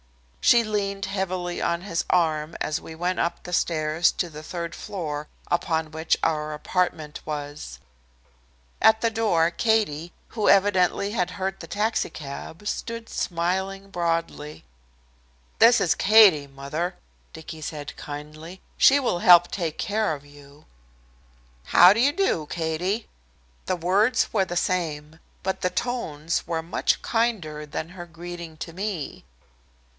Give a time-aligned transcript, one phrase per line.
[0.43, 4.73] She leaned heavily on his arm as we went up the stairs to the third
[4.73, 7.79] floor upon which our apartment was.
[8.81, 14.63] At the door, Katie, who evidently had heard the taxicab, stood smiling broadly.
[15.59, 16.95] "This is Katie, mother,"
[17.31, 18.59] Dicky said kindly.
[18.77, 20.65] "She will help take care of you."
[21.65, 23.07] "How do you do, Katie?"
[23.67, 28.73] The words were the same, but the tones were much kinder than her greeting to
[28.73, 29.23] me.